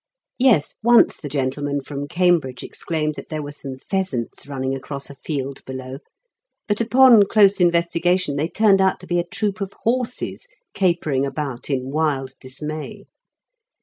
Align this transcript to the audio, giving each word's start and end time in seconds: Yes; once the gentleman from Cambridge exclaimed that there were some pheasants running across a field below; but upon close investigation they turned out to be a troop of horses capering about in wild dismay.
Yes; 0.39 0.73
once 0.81 1.15
the 1.17 1.29
gentleman 1.29 1.79
from 1.79 2.07
Cambridge 2.07 2.63
exclaimed 2.63 3.13
that 3.13 3.29
there 3.29 3.43
were 3.43 3.51
some 3.51 3.77
pheasants 3.77 4.47
running 4.47 4.73
across 4.73 5.11
a 5.11 5.15
field 5.15 5.63
below; 5.63 5.99
but 6.67 6.81
upon 6.81 7.27
close 7.27 7.59
investigation 7.61 8.35
they 8.35 8.49
turned 8.49 8.81
out 8.81 8.99
to 9.01 9.05
be 9.05 9.19
a 9.19 9.23
troop 9.23 9.61
of 9.61 9.73
horses 9.83 10.47
capering 10.73 11.23
about 11.23 11.69
in 11.69 11.91
wild 11.91 12.33
dismay. 12.41 13.03